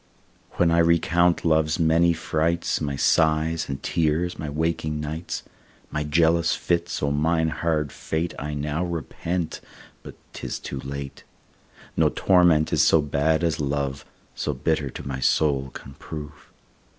When 0.53 0.71
I 0.71 0.79
recount 0.79 1.45
love's 1.45 1.77
many 1.79 2.11
frights, 2.11 2.81
My 2.81 2.95
sighs 2.95 3.69
and 3.69 3.83
tears, 3.83 4.39
my 4.39 4.49
waking 4.49 4.99
nights, 4.99 5.43
My 5.91 6.03
jealous 6.03 6.55
fits; 6.55 7.03
O 7.03 7.11
mine 7.11 7.49
hard 7.49 7.91
fate 7.91 8.33
I 8.39 8.55
now 8.55 8.83
repent, 8.83 9.61
but 10.01 10.15
'tis 10.33 10.57
too 10.57 10.79
late. 10.79 11.23
No 11.95 12.09
torment 12.09 12.73
is 12.73 12.81
so 12.81 12.99
bad 12.99 13.43
as 13.43 13.59
love, 13.59 14.03
So 14.33 14.55
bitter 14.55 14.89
to 14.89 15.07
my 15.07 15.19
soul 15.19 15.69
can 15.69 15.93
prove. 15.93 16.49